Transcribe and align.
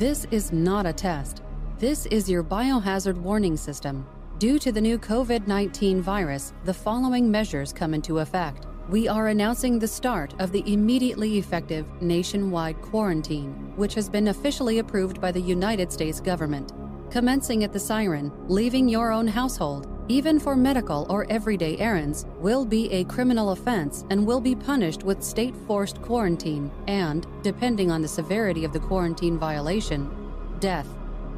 This 0.00 0.26
is 0.30 0.50
not 0.50 0.86
a 0.86 0.94
test. 0.94 1.42
This 1.78 2.06
is 2.06 2.26
your 2.26 2.42
biohazard 2.42 3.18
warning 3.18 3.54
system. 3.54 4.06
Due 4.38 4.58
to 4.58 4.72
the 4.72 4.80
new 4.80 4.98
COVID 4.98 5.46
19 5.46 6.00
virus, 6.00 6.54
the 6.64 6.72
following 6.72 7.30
measures 7.30 7.70
come 7.70 7.92
into 7.92 8.20
effect. 8.20 8.66
We 8.88 9.08
are 9.08 9.28
announcing 9.28 9.78
the 9.78 9.86
start 9.86 10.32
of 10.38 10.52
the 10.52 10.64
immediately 10.72 11.36
effective 11.36 11.84
nationwide 12.00 12.80
quarantine, 12.80 13.74
which 13.76 13.92
has 13.92 14.08
been 14.08 14.28
officially 14.28 14.78
approved 14.78 15.20
by 15.20 15.32
the 15.32 15.42
United 15.42 15.92
States 15.92 16.18
government. 16.18 16.72
Commencing 17.10 17.62
at 17.62 17.74
the 17.74 17.78
siren, 17.78 18.32
leaving 18.48 18.88
your 18.88 19.12
own 19.12 19.26
household, 19.26 19.86
even 20.10 20.40
for 20.40 20.56
medical 20.56 21.06
or 21.08 21.24
everyday 21.30 21.78
errands, 21.78 22.26
will 22.40 22.64
be 22.64 22.90
a 22.90 23.04
criminal 23.04 23.50
offense 23.50 24.04
and 24.10 24.26
will 24.26 24.40
be 24.40 24.56
punished 24.56 25.04
with 25.04 25.22
state 25.22 25.54
forced 25.68 26.02
quarantine 26.02 26.68
and, 26.88 27.28
depending 27.42 27.92
on 27.92 28.02
the 28.02 28.08
severity 28.08 28.64
of 28.64 28.72
the 28.72 28.80
quarantine 28.80 29.38
violation, 29.38 30.10
death. 30.58 30.88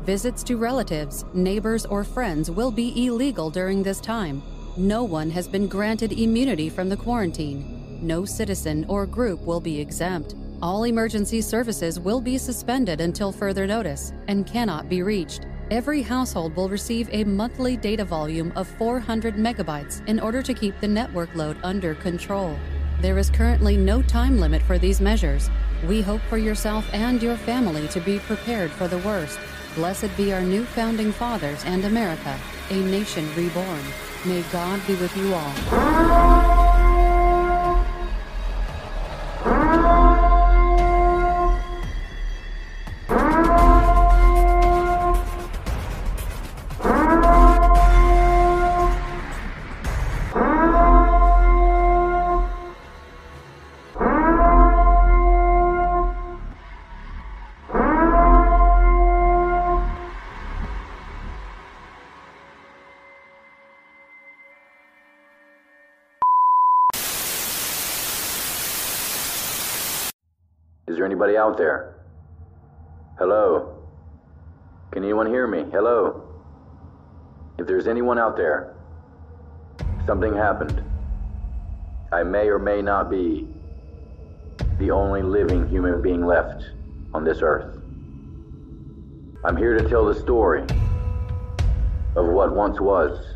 Visits 0.04 0.42
to 0.42 0.56
relatives, 0.56 1.26
neighbors, 1.34 1.84
or 1.84 2.02
friends 2.02 2.50
will 2.50 2.70
be 2.70 3.06
illegal 3.06 3.50
during 3.50 3.82
this 3.82 4.00
time. 4.00 4.42
No 4.78 5.04
one 5.04 5.28
has 5.28 5.46
been 5.46 5.68
granted 5.68 6.12
immunity 6.12 6.70
from 6.70 6.88
the 6.88 6.96
quarantine. 6.96 7.98
No 8.00 8.24
citizen 8.24 8.86
or 8.88 9.04
group 9.04 9.42
will 9.42 9.60
be 9.60 9.78
exempt. 9.82 10.34
All 10.62 10.84
emergency 10.84 11.42
services 11.42 12.00
will 12.00 12.22
be 12.22 12.38
suspended 12.38 13.02
until 13.02 13.32
further 13.32 13.66
notice 13.66 14.14
and 14.28 14.46
cannot 14.46 14.88
be 14.88 15.02
reached. 15.02 15.42
Every 15.72 16.02
household 16.02 16.54
will 16.54 16.68
receive 16.68 17.08
a 17.12 17.24
monthly 17.24 17.78
data 17.78 18.04
volume 18.04 18.52
of 18.56 18.68
400 18.68 19.36
megabytes 19.36 20.06
in 20.06 20.20
order 20.20 20.42
to 20.42 20.52
keep 20.52 20.78
the 20.80 20.86
network 20.86 21.34
load 21.34 21.56
under 21.62 21.94
control. 21.94 22.58
There 23.00 23.16
is 23.16 23.30
currently 23.30 23.78
no 23.78 24.02
time 24.02 24.38
limit 24.38 24.60
for 24.60 24.78
these 24.78 25.00
measures. 25.00 25.48
We 25.88 26.02
hope 26.02 26.20
for 26.28 26.36
yourself 26.36 26.86
and 26.92 27.22
your 27.22 27.38
family 27.38 27.88
to 27.88 28.00
be 28.00 28.18
prepared 28.18 28.70
for 28.70 28.86
the 28.86 28.98
worst. 28.98 29.38
Blessed 29.74 30.14
be 30.14 30.34
our 30.34 30.42
new 30.42 30.66
founding 30.66 31.10
fathers 31.10 31.64
and 31.64 31.86
America, 31.86 32.38
a 32.68 32.74
nation 32.74 33.26
reborn. 33.34 33.82
May 34.26 34.42
God 34.52 34.78
be 34.86 34.94
with 34.96 35.16
you 35.16 35.32
all. 35.32 36.61
Anybody 71.22 71.38
out 71.38 71.56
there? 71.56 71.94
Hello? 73.16 73.76
Can 74.90 75.04
anyone 75.04 75.26
hear 75.26 75.46
me? 75.46 75.64
Hello? 75.70 76.22
If 77.58 77.66
there's 77.68 77.86
anyone 77.86 78.18
out 78.18 78.36
there, 78.36 78.74
something 80.04 80.34
happened. 80.34 80.82
I 82.10 82.24
may 82.24 82.48
or 82.48 82.58
may 82.58 82.82
not 82.82 83.08
be 83.08 83.46
the 84.78 84.90
only 84.90 85.22
living 85.22 85.68
human 85.68 86.02
being 86.02 86.26
left 86.26 86.64
on 87.14 87.22
this 87.22 87.38
earth. 87.40 87.78
I'm 89.44 89.56
here 89.56 89.78
to 89.78 89.88
tell 89.88 90.04
the 90.04 90.14
story 90.14 90.62
of 92.16 92.26
what 92.26 92.52
once 92.52 92.80
was. 92.80 93.31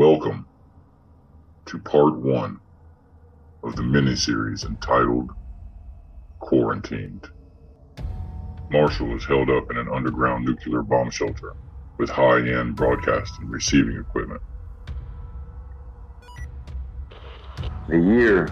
Welcome 0.00 0.46
to 1.66 1.78
part 1.78 2.16
one 2.16 2.58
of 3.62 3.76
the 3.76 3.82
miniseries 3.82 4.64
entitled 4.64 5.30
Quarantined. 6.38 7.28
Marshall 8.70 9.14
is 9.14 9.26
held 9.26 9.50
up 9.50 9.70
in 9.70 9.76
an 9.76 9.90
underground 9.92 10.46
nuclear 10.46 10.80
bomb 10.80 11.10
shelter 11.10 11.52
with 11.98 12.08
high 12.08 12.38
end 12.38 12.76
broadcast 12.76 13.40
and 13.40 13.50
receiving 13.50 13.98
equipment. 13.98 14.40
The 17.90 17.98
year 17.98 18.44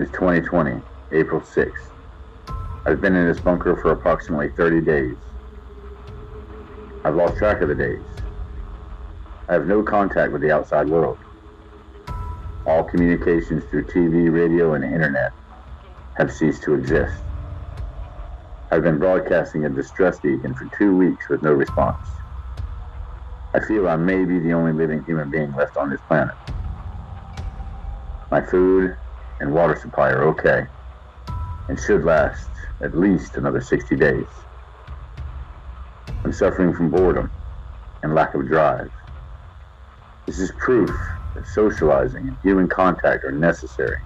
is 0.00 0.08
2020, 0.08 0.82
April 1.12 1.40
6th. 1.40 1.92
I've 2.84 3.00
been 3.00 3.14
in 3.14 3.28
this 3.28 3.38
bunker 3.38 3.76
for 3.76 3.92
approximately 3.92 4.48
30 4.56 4.80
days. 4.80 5.16
I've 7.04 7.14
lost 7.14 7.36
track 7.36 7.60
of 7.60 7.68
the 7.68 7.76
days. 7.76 8.19
I 9.50 9.54
have 9.54 9.66
no 9.66 9.82
contact 9.82 10.30
with 10.30 10.42
the 10.42 10.52
outside 10.52 10.88
world. 10.88 11.18
All 12.66 12.84
communications 12.84 13.64
through 13.64 13.86
TV, 13.86 14.32
radio, 14.32 14.74
and 14.74 14.84
internet 14.84 15.32
have 16.16 16.32
ceased 16.32 16.62
to 16.62 16.74
exist. 16.74 17.20
I've 18.70 18.84
been 18.84 19.00
broadcasting 19.00 19.64
a 19.64 19.68
distress 19.68 20.20
beacon 20.20 20.54
for 20.54 20.70
two 20.78 20.96
weeks 20.96 21.28
with 21.28 21.42
no 21.42 21.52
response. 21.52 22.06
I 23.52 23.58
feel 23.66 23.88
I 23.88 23.96
may 23.96 24.24
be 24.24 24.38
the 24.38 24.52
only 24.52 24.72
living 24.72 25.02
human 25.02 25.32
being 25.32 25.52
left 25.56 25.76
on 25.76 25.90
this 25.90 26.00
planet. 26.06 26.36
My 28.30 28.42
food 28.42 28.96
and 29.40 29.52
water 29.52 29.74
supply 29.74 30.10
are 30.10 30.22
okay 30.28 30.64
and 31.68 31.76
should 31.76 32.04
last 32.04 32.48
at 32.80 32.96
least 32.96 33.34
another 33.34 33.60
60 33.60 33.96
days. 33.96 34.28
I'm 36.22 36.32
suffering 36.32 36.72
from 36.72 36.88
boredom 36.88 37.32
and 38.04 38.14
lack 38.14 38.34
of 38.34 38.46
drive. 38.46 38.92
This 40.26 40.38
is 40.38 40.52
proof 40.58 40.90
that 41.34 41.46
socializing 41.46 42.28
and 42.28 42.36
human 42.42 42.68
contact 42.68 43.24
are 43.24 43.32
necessary. 43.32 43.98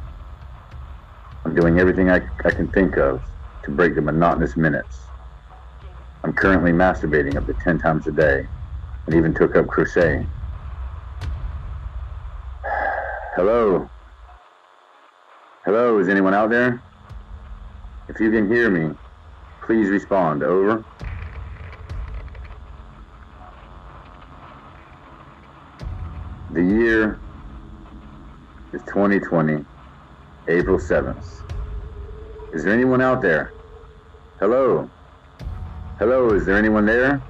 I'm 1.44 1.54
doing 1.54 1.78
everything 1.78 2.10
I, 2.10 2.26
I 2.44 2.50
can 2.50 2.69
think 2.69 2.97
of 2.97 3.22
to 3.64 3.70
break 3.70 3.94
the 3.94 4.00
monotonous 4.00 4.56
minutes. 4.56 5.00
I'm 6.22 6.32
currently 6.32 6.72
masturbating 6.72 7.36
up 7.36 7.47
to 7.47 7.53
10 7.53 7.78
times 7.78 8.06
a 8.06 8.12
day 8.12 8.47
and 9.06 9.14
even 9.14 9.34
took 9.34 9.56
up 9.56 9.66
crocheting. 9.66 10.27
Hello? 13.36 13.91
Hello, 15.65 15.98
is 15.98 16.09
anyone 16.09 16.34
out 16.34 16.50
there? 16.50 16.83
If 18.09 18.21
you 18.21 18.30
can 18.30 18.50
hear 18.50 18.71
me, 18.71 18.94
please 19.62 19.89
respond. 19.89 20.42
Over. 20.42 20.84
The 26.50 26.62
year 26.62 27.18
is 28.72 28.82
2020, 28.82 29.64
April 30.46 30.78
7th. 30.78 31.42
Is 32.52 32.64
there 32.64 32.72
anyone 32.72 33.00
out 33.00 33.22
there? 33.22 33.52
Hello? 34.38 34.88
Hello, 35.98 36.34
is 36.34 36.44
there 36.44 36.56
anyone 36.56 36.86
there? 36.86 37.22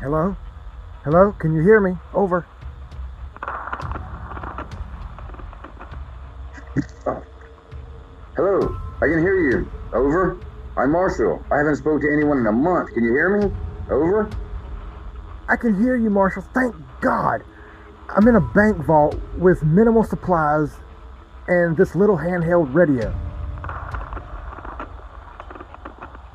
Hello? 0.00 0.36
Hello? 1.04 1.32
Can 1.38 1.54
you 1.54 1.62
hear 1.62 1.80
me? 1.80 1.96
Over. 2.14 2.46
Hello, 8.36 8.76
I 9.02 9.06
can 9.06 9.20
hear 9.20 9.50
you. 9.50 9.70
Over. 9.92 10.38
I'm 10.76 10.92
Marshall. 10.92 11.42
I 11.50 11.58
haven't 11.58 11.76
spoke 11.76 12.00
to 12.02 12.06
anyone 12.12 12.38
in 12.38 12.46
a 12.46 12.52
month. 12.52 12.92
Can 12.94 13.02
you 13.02 13.10
hear 13.12 13.38
me? 13.38 13.50
Over. 13.90 14.30
I 15.48 15.56
can 15.56 15.80
hear 15.80 15.96
you, 15.96 16.10
Marshall. 16.10 16.42
Thank 16.54 16.74
God. 17.00 17.42
I'm 18.08 18.26
in 18.26 18.36
a 18.36 18.40
bank 18.40 18.84
vault 18.84 19.16
with 19.38 19.62
minimal 19.62 20.04
supplies 20.04 20.74
and 21.46 21.76
this 21.76 21.94
little 21.94 22.16
handheld 22.16 22.74
radio. 22.74 23.14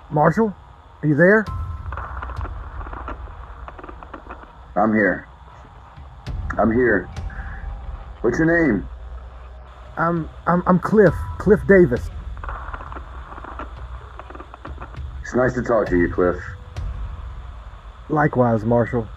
Marshall, 0.10 0.54
are 1.02 1.08
you 1.08 1.16
there? 1.16 1.46
I'm 4.76 4.94
here. 4.94 5.28
I'm 6.58 6.72
here. 6.72 7.10
What's 8.22 8.40
your 8.40 8.68
name? 8.68 8.88
I'm 9.98 10.30
I'm 10.48 10.64
I'm 10.68 10.80
Cliff, 10.80 11.14
Cliff 11.38 11.60
Davis. 11.68 12.10
It's 15.22 15.36
nice 15.36 15.54
to 15.54 15.62
talk 15.62 15.88
to 15.90 15.98
you, 15.98 16.14
Cliff. 16.14 16.38
Likewise, 18.12 18.66
Marshall. 18.66 19.08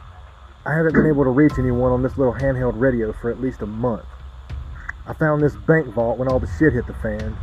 I 0.65 0.77
haven't 0.77 0.95
been 0.95 1.07
able 1.07 1.25
to 1.25 1.31
reach 1.31 1.55
anyone 1.59 1.91
on 1.91 2.05
this 2.05 2.17
little 2.17 2.33
handheld 2.33 2.79
radio 2.79 3.13
for 3.13 3.29
at 3.29 3.41
least 3.41 3.61
a 3.61 3.67
month. 3.67 4.05
I 5.05 5.13
found 5.13 5.43
this 5.43 5.57
bank 5.57 5.89
vault 5.89 6.17
when 6.17 6.29
all 6.29 6.39
the 6.39 6.49
shit 6.59 6.73
hit 6.73 6.87
the 6.87 6.95
fan. 6.95 7.37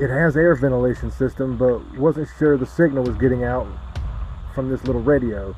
It 0.00 0.10
has 0.10 0.36
air 0.36 0.52
ventilation 0.56 1.12
system, 1.12 1.56
but 1.56 1.96
wasn't 1.96 2.28
sure 2.40 2.58
the 2.58 2.66
signal 2.66 3.04
was 3.04 3.16
getting 3.18 3.44
out 3.44 3.68
from 4.52 4.68
this 4.68 4.82
little 4.82 5.00
radio. 5.00 5.54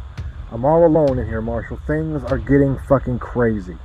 I'm 0.51 0.67
all 0.67 0.85
alone 0.85 1.19
in 1.19 1.27
here, 1.27 1.41
Marshall. 1.41 1.79
Things 1.87 2.23
are 2.25 2.37
getting 2.37 2.79
fucking 2.87 3.19
crazy. 3.19 3.79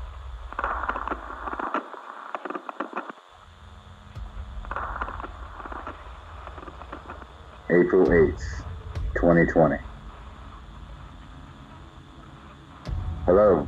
April 7.69 8.05
8th, 8.07 8.63
2020. 9.15 9.77
Hello? 13.27 13.67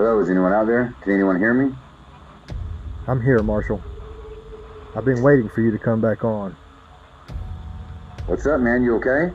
Hello, 0.00 0.18
is 0.18 0.30
anyone 0.30 0.54
out 0.54 0.66
there? 0.66 0.94
Can 1.02 1.12
anyone 1.12 1.38
hear 1.38 1.52
me? 1.52 1.74
I'm 3.06 3.20
here, 3.20 3.42
Marshall. 3.42 3.82
I've 4.96 5.04
been 5.04 5.20
waiting 5.20 5.50
for 5.50 5.60
you 5.60 5.70
to 5.70 5.78
come 5.78 6.00
back 6.00 6.24
on. 6.24 6.56
What's 8.24 8.46
up, 8.46 8.60
man? 8.60 8.82
You 8.82 8.96
okay? 8.96 9.30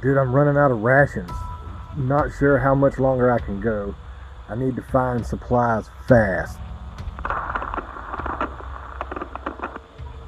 Dude, 0.00 0.16
I'm 0.16 0.32
running 0.32 0.56
out 0.56 0.70
of 0.70 0.80
rations. 0.80 1.30
Not 1.98 2.30
sure 2.38 2.56
how 2.56 2.74
much 2.74 2.98
longer 2.98 3.30
I 3.30 3.38
can 3.40 3.60
go. 3.60 3.94
I 4.48 4.54
need 4.54 4.74
to 4.76 4.82
find 4.90 5.26
supplies 5.26 5.90
fast. 6.08 6.58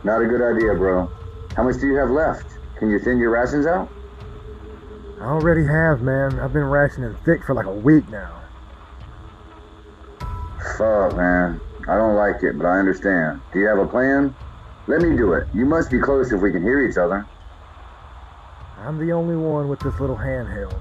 Not 0.05 0.21
a 0.21 0.27
good 0.27 0.43
idea, 0.43 0.75
bro. 0.75 1.11
How 1.56 1.62
much 1.62 1.81
do 1.81 1.87
you 1.87 1.95
have 1.95 2.11
left? 2.11 2.45
Can 2.79 2.91
you 2.91 2.99
thin 2.99 3.17
your 3.17 3.31
rations 3.31 3.65
out? 3.65 3.88
I 5.19 5.29
already 5.29 5.65
have, 5.65 6.03
man. 6.03 6.38
I've 6.38 6.53
been 6.53 6.69
rationing 6.69 7.17
thick 7.25 7.43
for 7.47 7.55
like 7.55 7.65
a 7.65 7.73
week 7.73 8.06
now. 8.11 8.42
Fuck, 10.82 11.17
man. 11.17 11.61
I 11.87 11.94
don't 11.94 12.17
like 12.17 12.43
it, 12.43 12.58
but 12.58 12.67
I 12.67 12.81
understand. 12.81 13.40
Do 13.52 13.61
you 13.61 13.67
have 13.67 13.79
a 13.79 13.87
plan? 13.87 14.34
Let 14.88 15.00
me 15.00 15.17
do 15.17 15.32
it. 15.34 15.46
You 15.55 15.64
must 15.64 15.93
be 15.93 16.00
close 16.00 16.32
if 16.32 16.40
we 16.40 16.50
can 16.50 16.61
hear 16.61 16.84
each 16.84 16.96
other. 16.96 17.25
I'm 18.79 18.99
the 18.99 19.12
only 19.12 19.37
one 19.37 19.69
with 19.69 19.79
this 19.79 20.00
little 20.00 20.17
handheld. 20.17 20.75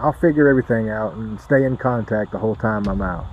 I'll 0.00 0.12
figure 0.14 0.48
everything 0.48 0.90
out 0.90 1.14
and 1.14 1.40
stay 1.40 1.62
in 1.62 1.76
contact 1.76 2.32
the 2.32 2.38
whole 2.38 2.56
time 2.56 2.88
I'm 2.88 3.00
out. 3.00 3.26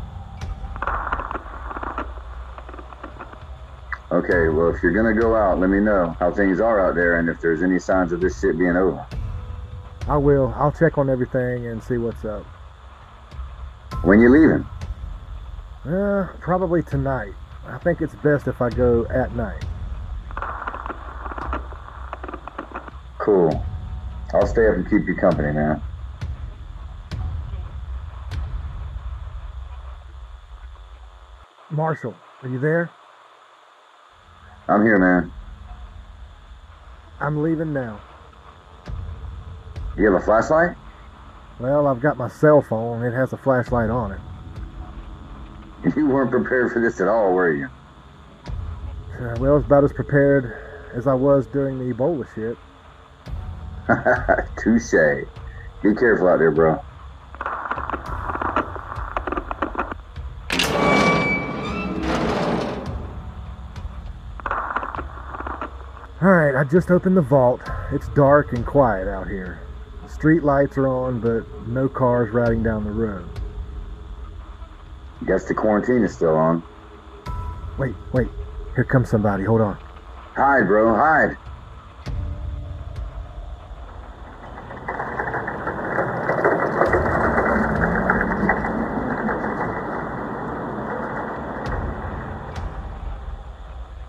Okay, 4.11 4.49
well, 4.49 4.69
if 4.75 4.83
you're 4.83 4.93
gonna 4.93 5.19
go 5.19 5.35
out, 5.35 5.59
let 5.59 5.71
me 5.71 5.79
know 5.79 6.15
how 6.19 6.31
things 6.31 6.61
are 6.61 6.87
out 6.87 6.93
there 6.93 7.17
and 7.17 7.27
if 7.29 7.41
there's 7.41 7.63
any 7.63 7.79
signs 7.79 8.11
of 8.11 8.21
this 8.21 8.39
shit 8.39 8.59
being 8.59 8.77
over. 8.77 9.03
I 10.07 10.17
will. 10.17 10.53
I'll 10.55 10.71
check 10.71 10.99
on 10.99 11.09
everything 11.09 11.65
and 11.65 11.81
see 11.81 11.97
what's 11.97 12.23
up. 12.25 12.45
When 14.03 14.19
you 14.19 14.29
leaving? 14.29 14.67
Uh, 15.85 16.27
probably 16.39 16.81
tonight. 16.81 17.33
I 17.67 17.77
think 17.77 17.99
it's 17.99 18.15
best 18.15 18.47
if 18.47 18.61
I 18.61 18.69
go 18.69 19.05
at 19.07 19.35
night. 19.35 19.63
Cool. 23.19 23.65
I'll 24.33 24.47
stay 24.47 24.67
up 24.67 24.75
and 24.75 24.89
keep 24.89 25.05
you 25.07 25.15
company, 25.15 25.51
man. 25.51 25.81
Marshall, 31.69 32.15
are 32.43 32.49
you 32.49 32.59
there? 32.59 32.89
I'm 34.69 34.83
here, 34.83 34.97
man. 34.97 35.33
I'm 37.19 37.43
leaving 37.43 37.73
now. 37.73 37.99
You 39.97 40.11
have 40.11 40.21
a 40.21 40.25
flashlight? 40.25 40.77
Well, 41.59 41.87
I've 41.87 42.01
got 42.01 42.17
my 42.17 42.29
cell 42.29 42.61
phone. 42.61 43.03
It 43.03 43.11
has 43.11 43.33
a 43.33 43.37
flashlight 43.37 43.89
on 43.89 44.13
it. 44.13 44.19
You 45.97 46.07
weren't 46.07 46.31
prepared 46.31 46.71
for 46.71 46.81
this 46.81 47.01
at 47.01 47.09
all, 47.09 47.33
were 47.33 47.51
you? 47.51 47.69
Uh, 49.19 49.35
well, 49.39 49.57
it's 49.57 49.65
about 49.65 49.83
as 49.83 49.91
prepared 49.91 50.89
as 50.95 51.07
I 51.07 51.13
was 51.13 51.45
during 51.47 51.77
the 51.77 51.93
Ebola 51.93 52.25
shit. 52.33 52.57
Touche. 54.63 55.27
Be 55.83 55.93
careful 55.93 56.29
out 56.29 56.39
there, 56.39 56.51
bro. 56.51 56.81
Alright, 66.21 66.55
I 66.55 66.63
just 66.63 66.89
opened 66.89 67.17
the 67.17 67.21
vault. 67.21 67.59
It's 67.91 68.07
dark 68.09 68.53
and 68.53 68.65
quiet 68.65 69.09
out 69.09 69.27
here. 69.27 69.59
Street 70.07 70.43
lights 70.43 70.77
are 70.77 70.87
on, 70.87 71.19
but 71.19 71.45
no 71.67 71.89
cars 71.89 72.33
riding 72.33 72.63
down 72.63 72.85
the 72.85 72.91
road. 72.91 73.42
Guess 75.25 75.45
the 75.45 75.53
quarantine 75.53 76.03
is 76.03 76.13
still 76.13 76.35
on. 76.35 76.61
Wait, 77.77 77.95
wait. 78.11 78.27
Here 78.75 78.83
comes 78.83 79.09
somebody. 79.09 79.45
Hold 79.45 79.61
on. 79.61 79.77
Hide, 80.35 80.67
bro, 80.67 80.93
hide. 80.93 81.37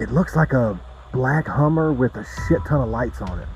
It 0.01 0.11
looks 0.13 0.35
like 0.35 0.53
a 0.53 0.79
black 1.13 1.47
Hummer 1.47 1.93
with 1.93 2.17
a 2.17 2.27
shit 2.49 2.59
ton 2.67 2.81
of 2.81 2.89
lights 2.89 3.23
on 3.23 3.39
it. 3.39 3.49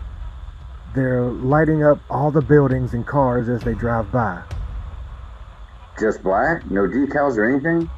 They're 0.94 1.24
lighting 1.24 1.82
up 1.82 1.98
all 2.08 2.30
the 2.30 2.40
buildings 2.40 2.94
and 2.94 3.06
cars 3.06 3.48
as 3.48 3.62
they 3.62 3.74
drive 3.74 4.10
by. 4.12 4.42
Just 5.98 6.22
black? 6.22 6.70
No 6.70 6.82
decals 6.86 7.36
or 7.36 7.50
anything? 7.50 7.90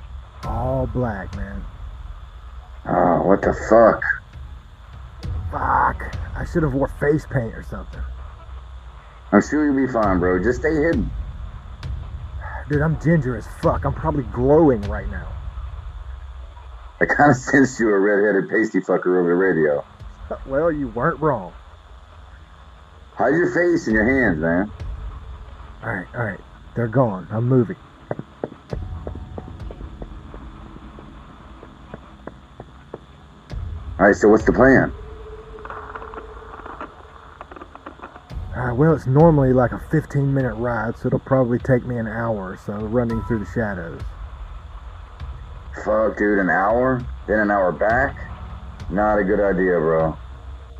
All 0.45 0.87
black, 0.87 1.35
man. 1.37 1.62
Oh, 2.87 3.23
what 3.26 3.42
the 3.42 3.52
fuck? 3.69 4.02
Fuck. 5.50 6.16
I 6.37 6.45
should 6.50 6.62
have 6.62 6.73
wore 6.73 6.88
face 6.88 7.26
paint 7.26 7.54
or 7.54 7.62
something. 7.62 8.00
I'm 9.33 9.42
sure 9.42 9.66
you'll 9.66 9.87
be 9.87 9.92
fine, 9.92 10.19
bro. 10.19 10.42
Just 10.42 10.61
stay 10.61 10.73
hidden. 10.75 11.11
Dude, 12.71 12.83
I'm 12.83 13.00
ginger 13.00 13.37
as 13.37 13.47
fuck. 13.61 13.85
I'm 13.85 13.92
probably 13.95 14.23
glowing 14.25 14.80
right 14.83 15.09
now. 15.11 15.28
I 17.00 17.07
kind 17.07 17.30
of 17.30 17.37
sensed 17.50 17.78
you 17.80 17.88
a 17.90 17.99
redheaded 17.99 18.49
pasty 18.49 18.80
fucker 18.80 19.19
over 19.19 19.28
the 19.28 19.35
radio. 19.35 19.85
Well, 20.47 20.71
you 20.71 20.87
weren't 20.87 21.19
wrong. 21.21 21.52
Hide 23.14 23.35
your 23.35 23.52
face 23.52 23.88
and 23.88 23.97
your 23.97 24.04
hands, 24.04 24.40
man. 24.40 24.71
Alright, 25.83 26.07
alright. 26.14 26.40
They're 26.76 26.87
gone. 26.87 27.26
I'm 27.33 27.49
moving. 27.49 27.75
Alright, 34.00 34.16
so 34.16 34.28
what's 34.28 34.47
the 34.47 34.52
plan? 34.52 34.90
Uh, 38.57 38.75
well, 38.75 38.95
it's 38.95 39.07
normally 39.07 39.52
like 39.52 39.73
a 39.73 39.78
15 39.90 40.33
minute 40.33 40.54
ride, 40.54 40.97
so 40.97 41.09
it'll 41.09 41.19
probably 41.19 41.59
take 41.59 41.85
me 41.85 41.99
an 41.99 42.09
hour 42.09 42.52
or 42.52 42.57
so 42.57 42.73
running 42.73 43.23
through 43.25 43.40
the 43.40 43.50
shadows. 43.52 44.00
Fuck, 45.85 46.16
dude, 46.16 46.38
an 46.38 46.49
hour? 46.49 47.04
Then 47.26 47.40
an 47.40 47.50
hour 47.50 47.73
back? 47.73 48.16
Not 48.88 49.19
a 49.19 49.23
good 49.23 49.38
idea, 49.38 49.78
bro. 49.78 50.16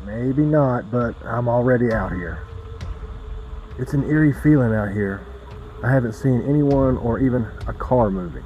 Maybe 0.03 0.41
not, 0.41 0.89
but 0.89 1.13
I'm 1.23 1.47
already 1.47 1.93
out 1.93 2.13
here. 2.13 2.43
It's 3.77 3.93
an 3.93 4.03
eerie 4.09 4.33
feeling 4.33 4.73
out 4.73 4.93
here. 4.93 5.23
I 5.83 5.91
haven't 5.91 6.13
seen 6.13 6.41
anyone 6.49 6.97
or 6.97 7.19
even 7.19 7.45
a 7.67 7.73
car 7.73 8.09
moving. 8.09 8.43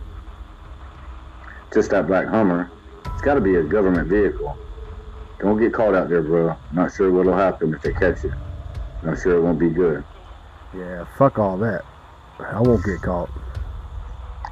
Just 1.73 1.91
that 1.91 2.07
black 2.07 2.27
Hummer. 2.27 2.69
It's 3.05 3.21
gotta 3.21 3.39
be 3.39 3.55
a 3.55 3.63
government 3.63 4.09
vehicle. 4.09 4.57
Don't 5.39 5.59
get 5.59 5.73
caught 5.73 5.95
out 5.95 6.09
there, 6.09 6.21
bro. 6.21 6.55
Not 6.71 6.93
sure 6.93 7.11
what'll 7.11 7.35
happen 7.35 7.73
if 7.73 7.81
they 7.81 7.93
catch 7.93 8.23
you. 8.23 8.33
I'm 9.03 9.17
sure 9.19 9.37
it 9.37 9.41
won't 9.41 9.59
be 9.59 9.69
good. 9.69 10.03
Yeah, 10.75 11.05
fuck 11.17 11.37
all 11.37 11.57
that. 11.57 11.85
I 12.39 12.59
won't 12.61 12.83
get 12.83 13.01
caught. 13.01 13.29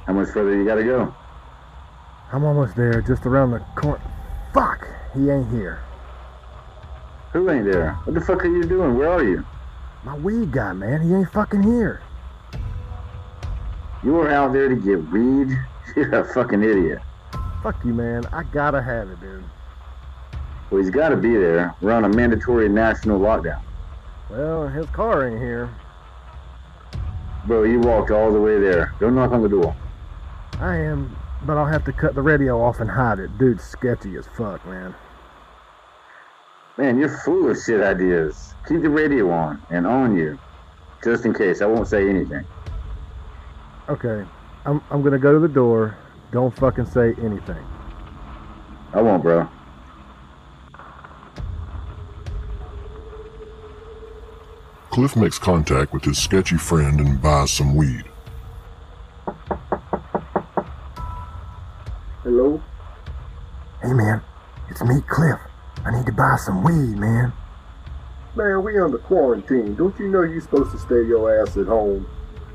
How 0.06 0.13
much 0.13 0.30
further 0.30 0.56
you 0.56 0.66
gotta 0.66 0.84
go? 0.84 1.13
I'm 2.32 2.44
almost 2.44 2.75
there, 2.75 3.02
just 3.02 3.25
around 3.25 3.52
the 3.52 3.60
corner. 3.75 4.02
Fuck! 4.54 4.88
He 5.13 5.30
ain't 5.30 5.50
here. 5.52 5.80
Who 7.32 7.50
ain't 7.50 7.66
there? 7.66 7.94
What 8.06 8.13
the 8.13 8.22
fuck 8.22 8.44
are 8.44 8.48
you 8.48 8.63
doing? 8.63 8.98
Where 8.98 9.10
are 9.10 9.24
you? 9.24 9.46
My 10.04 10.18
weed 10.18 10.52
guy, 10.52 10.74
man. 10.74 11.02
He 11.02 11.13
ain't 11.13 11.32
fucking 11.32 11.63
here. 11.63 12.02
You 14.04 14.13
were 14.13 14.30
out 14.30 14.54
there 14.54 14.68
to 14.68 14.75
get 14.75 15.10
weed? 15.12 15.58
You're 15.96 16.20
a 16.20 16.34
fucking 16.34 16.62
idiot. 16.62 17.00
Fuck 17.62 17.84
you, 17.86 17.94
man. 17.94 18.25
I 18.34 18.44
gotta 18.44 18.82
have 18.82 19.10
it, 19.10 19.20
dude. 19.22 19.44
Well, 20.74 20.82
he's 20.82 20.89
gotta 20.89 21.15
be 21.15 21.36
there. 21.36 21.75
We're 21.82 21.92
on 21.92 22.03
a 22.03 22.10
mandatory 22.10 22.68
national 22.68 23.20
lockdown. 23.20 23.62
Well, 24.27 24.68
his 24.68 24.88
car 24.88 25.27
ain't 25.27 25.38
here. 25.38 25.70
Bro, 27.46 27.65
you 27.65 27.80
walked 27.80 28.10
all 28.10 28.34
the 28.34 28.42
way 28.42 28.60
there. 28.60 28.92
Don't 29.00 29.13
knock 29.13 29.34
on 29.34 29.44
the 29.44 29.50
door. 29.50 29.75
I 30.60 30.77
am, 30.77 31.15
but 31.46 31.58
I'll 31.58 31.68
have 31.68 31.86
to 31.86 31.94
cut 31.94 32.15
the 32.15 32.24
radio 32.24 32.60
off 32.60 32.80
and 32.80 32.89
hide 32.89 33.20
it. 33.20 33.38
Dude's 33.38 33.63
sketchy 33.63 34.15
as 34.15 34.25
fuck, 34.36 34.65
man. 34.65 34.96
Man, 36.80 36.98
you're 36.98 37.20
full 37.20 37.51
of 37.51 37.58
shit 37.63 37.80
ideas. 37.80 38.56
Keep 38.68 38.82
the 38.82 38.89
radio 38.89 39.30
on 39.30 39.62
and 39.70 39.86
on 39.86 40.18
you. 40.18 40.39
Just 41.03 41.24
in 41.25 41.36
case, 41.36 41.62
I 41.62 41.68
won't 41.68 41.88
say 41.88 42.10
anything. 42.10 42.44
Okay, 43.89 44.25
I'm 44.65 44.82
I'm 44.89 45.03
gonna 45.03 45.20
go 45.20 45.34
to 45.34 45.39
the 45.39 45.53
door. 45.53 45.96
Don't 46.32 46.58
fucking 46.58 46.88
say 46.88 47.13
anything. 47.22 47.63
I 48.92 49.01
won't, 49.01 49.22
bro. 49.22 49.48
Cliff 54.93 55.15
makes 55.15 55.39
contact 55.39 55.91
with 55.91 56.03
his 56.03 56.19
sketchy 56.19 56.55
friend 56.55 57.00
and 57.00 57.19
buys 57.19 57.51
some 57.51 57.75
weed. 57.75 58.03
Hello? 62.21 62.62
Hey 63.81 63.91
man, 63.91 64.21
it's 64.69 64.83
me, 64.83 65.01
Cliff. 65.07 65.39
I 65.83 65.97
need 65.97 66.05
to 66.05 66.12
buy 66.12 66.35
some 66.35 66.63
weed, 66.63 66.95
man. 66.95 67.33
Man, 68.35 68.63
we 68.63 68.79
under 68.79 69.00
quarantine. 69.00 69.73
Don't 69.73 69.97
you 69.97 70.09
know 70.09 70.21
you're 70.21 70.41
supposed 70.41 70.71
to 70.73 70.77
stay 70.77 71.03
your 71.07 71.41
ass 71.41 71.57
at 71.57 71.65
home? 71.65 72.07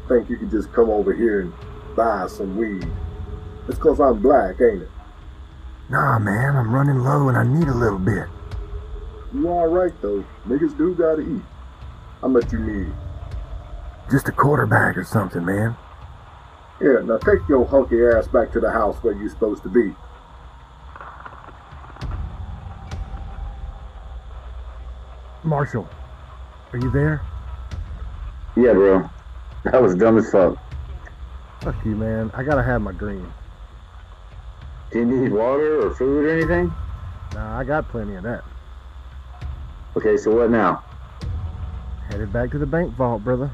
Think 0.06 0.30
you 0.30 0.36
could 0.36 0.52
just 0.52 0.72
come 0.72 0.90
over 0.90 1.12
here 1.12 1.40
and 1.40 1.52
buy 1.96 2.28
some 2.28 2.56
weed? 2.56 2.86
It's 3.68 3.78
cause 3.78 3.98
I'm 3.98 4.22
black, 4.22 4.60
ain't 4.60 4.82
it? 4.82 4.90
Nah, 5.90 6.20
man, 6.20 6.54
I'm 6.54 6.72
running 6.72 7.00
low 7.00 7.28
and 7.30 7.36
I 7.36 7.42
need 7.42 7.66
a 7.66 7.74
little 7.74 7.98
bit. 7.98 8.28
You 9.34 9.48
alright 9.48 10.00
though. 10.00 10.24
Niggas 10.46 10.78
do 10.78 10.94
gotta 10.94 11.22
eat. 11.22 11.42
How 12.20 12.28
much 12.28 12.52
you 12.52 12.58
need? 12.58 12.92
Just 14.10 14.28
a 14.28 14.32
quarter 14.32 14.66
bag 14.66 14.98
or 14.98 15.04
something, 15.04 15.44
man. 15.44 15.76
Yeah, 16.80 17.00
now 17.04 17.18
take 17.18 17.46
your 17.48 17.64
hunky 17.66 17.96
ass 18.04 18.28
back 18.28 18.52
to 18.52 18.60
the 18.60 18.70
house 18.70 18.96
where 19.02 19.14
you're 19.14 19.28
supposed 19.28 19.62
to 19.64 19.68
be. 19.68 19.94
Marshall, 25.44 25.88
are 26.72 26.78
you 26.78 26.90
there? 26.90 27.22
Yeah, 28.56 28.72
bro. 28.72 29.08
That 29.64 29.80
was 29.82 29.94
dumb 29.94 30.18
as 30.18 30.30
fuck. 30.30 30.58
Fuck 31.60 31.76
you, 31.84 31.94
man. 31.94 32.30
I 32.34 32.42
gotta 32.42 32.62
have 32.62 32.82
my 32.82 32.92
dream. 32.92 33.32
Do 34.90 34.98
you 34.98 35.04
need 35.04 35.32
water 35.32 35.86
or 35.86 35.94
food 35.94 36.24
or 36.24 36.30
anything? 36.30 36.72
Nah, 37.34 37.58
I 37.58 37.64
got 37.64 37.88
plenty 37.88 38.14
of 38.14 38.22
that. 38.24 38.42
Okay, 39.96 40.16
so 40.16 40.34
what 40.34 40.50
now? 40.50 40.82
Headed 42.08 42.32
back 42.32 42.50
to 42.52 42.58
the 42.58 42.66
bank 42.66 42.94
vault, 42.94 43.22
brother. 43.22 43.50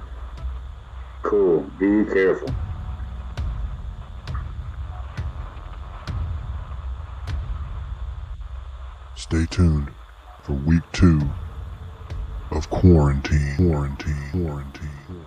Cool. 1.23 1.61
Be 1.79 2.05
careful. 2.05 2.49
Stay 9.17 9.47
tuned 9.47 9.91
for 10.43 10.53
week 10.53 10.83
two 10.93 11.21
of 12.53 12.71
quarantine. 12.71 13.57
Quarantine. 13.57 14.31
Quarantine. 14.31 15.25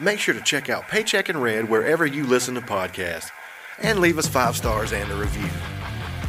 Make 0.00 0.18
sure 0.18 0.34
to 0.34 0.40
check 0.40 0.70
out 0.70 0.88
Paycheck 0.88 1.28
and 1.28 1.42
Red 1.42 1.68
wherever 1.68 2.06
you 2.06 2.24
listen 2.24 2.54
to 2.54 2.62
podcasts 2.62 3.30
and 3.78 3.98
leave 4.00 4.16
us 4.16 4.26
five 4.26 4.56
stars 4.56 4.92
and 4.92 5.10
a 5.10 5.14
review. 5.14 5.48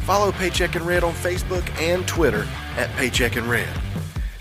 Follow 0.04 0.32
Paycheck 0.32 0.74
and 0.74 0.86
Red 0.86 1.02
on 1.02 1.14
Facebook 1.14 1.66
and 1.80 2.06
Twitter 2.06 2.46
at 2.76 2.90
Paycheck 2.96 3.36
and 3.36 3.46
Red. 3.46 3.68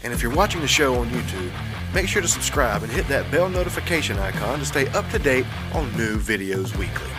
And 0.03 0.11
if 0.11 0.21
you're 0.21 0.35
watching 0.35 0.59
the 0.59 0.67
show 0.67 0.95
on 0.95 1.07
YouTube, 1.07 1.51
make 1.93 2.09
sure 2.09 2.21
to 2.21 2.27
subscribe 2.27 2.83
and 2.83 2.91
hit 2.91 3.07
that 3.07 3.31
bell 3.31 3.47
notification 3.47 4.19
icon 4.19 4.59
to 4.59 4.65
stay 4.65 4.87
up 4.89 5.09
to 5.11 5.19
date 5.19 5.45
on 5.73 5.89
new 5.95 6.17
videos 6.17 6.75
weekly. 6.75 7.09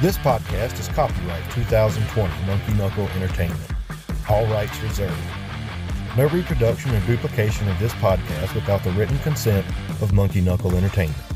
This 0.00 0.16
podcast 0.18 0.78
is 0.78 0.86
copyright 0.86 1.50
2020 1.50 2.46
Monkey 2.46 2.74
Knuckle 2.74 3.08
Entertainment. 3.16 3.72
All 4.28 4.46
rights 4.46 4.80
reserved. 4.82 5.18
No 6.16 6.28
reproduction 6.28 6.94
or 6.94 7.00
duplication 7.06 7.68
of 7.68 7.78
this 7.80 7.92
podcast 7.94 8.54
without 8.54 8.84
the 8.84 8.92
written 8.92 9.18
consent 9.18 9.66
of 10.02 10.12
Monkey 10.12 10.40
Knuckle 10.40 10.74
Entertainment. 10.74 11.27